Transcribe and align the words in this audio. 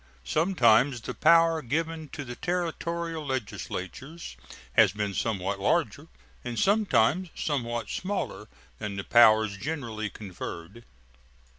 Sometimes 0.25 0.99
the 0.99 1.13
power 1.13 1.61
given 1.61 2.09
to 2.09 2.25
the 2.25 2.35
Territorial 2.35 3.23
legislatures 3.23 4.35
has 4.73 4.93
been 4.93 5.13
somewhat 5.13 5.59
larger 5.59 6.07
and 6.43 6.57
sometimes 6.57 7.29
somewhat 7.35 7.87
smaller 7.87 8.47
than 8.79 8.95
the 8.95 9.03
powers 9.03 9.55
generally 9.57 10.09
conferred. 10.09 10.85